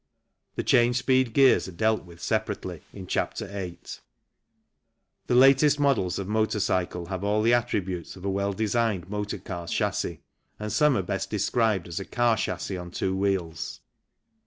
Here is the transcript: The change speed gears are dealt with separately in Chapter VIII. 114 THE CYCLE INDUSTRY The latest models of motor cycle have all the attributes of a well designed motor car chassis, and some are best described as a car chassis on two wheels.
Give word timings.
The 0.55 0.63
change 0.63 0.95
speed 0.97 1.31
gears 1.31 1.67
are 1.67 1.71
dealt 1.71 2.05
with 2.05 2.19
separately 2.19 2.81
in 2.91 3.05
Chapter 3.05 3.45
VIII. 3.45 3.77
114 5.27 5.27
THE 5.27 5.33
CYCLE 5.35 5.35
INDUSTRY 5.35 5.35
The 5.35 5.39
latest 5.75 5.79
models 5.79 6.17
of 6.17 6.27
motor 6.27 6.59
cycle 6.59 7.05
have 7.05 7.23
all 7.23 7.43
the 7.43 7.53
attributes 7.53 8.15
of 8.15 8.25
a 8.25 8.29
well 8.31 8.53
designed 8.53 9.07
motor 9.11 9.37
car 9.37 9.67
chassis, 9.67 10.23
and 10.59 10.71
some 10.73 10.97
are 10.97 11.03
best 11.03 11.29
described 11.29 11.87
as 11.87 11.99
a 11.99 12.05
car 12.05 12.35
chassis 12.35 12.77
on 12.79 12.89
two 12.89 13.15
wheels. 13.15 13.81